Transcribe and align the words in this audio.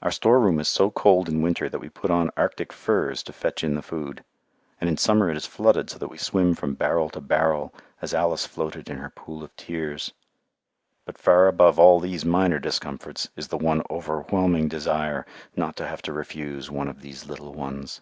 Our 0.00 0.10
storeroom 0.10 0.58
is 0.60 0.66
so 0.68 0.90
cold 0.90 1.28
in 1.28 1.42
winter 1.42 1.68
that 1.68 1.78
we 1.78 1.90
put 1.90 2.10
on 2.10 2.30
Arctic 2.38 2.72
furs 2.72 3.22
to 3.24 3.34
fetch 3.34 3.62
in 3.62 3.74
the 3.74 3.82
food, 3.82 4.24
and 4.80 4.88
in 4.88 4.96
summer 4.96 5.28
it 5.28 5.36
is 5.36 5.44
flooded 5.44 5.90
so 5.90 5.98
that 5.98 6.08
we 6.08 6.16
swim 6.16 6.54
from 6.54 6.72
barrel 6.72 7.10
to 7.10 7.20
barrel 7.20 7.74
as 8.00 8.14
Alice 8.14 8.46
floated 8.46 8.88
in 8.88 8.96
her 8.96 9.10
pool 9.10 9.44
of 9.44 9.54
tears. 9.56 10.14
But 11.04 11.18
far 11.18 11.48
above 11.48 11.78
all 11.78 12.00
these 12.00 12.24
minor 12.24 12.58
discomforts 12.58 13.28
is 13.36 13.48
the 13.48 13.58
one 13.58 13.82
overwhelming 13.90 14.68
desire 14.68 15.26
not 15.54 15.76
to 15.76 15.86
have 15.86 16.00
to 16.00 16.14
refuse 16.14 16.70
"one 16.70 16.88
of 16.88 17.02
these 17.02 17.26
little 17.28 17.52
ones." 17.52 18.00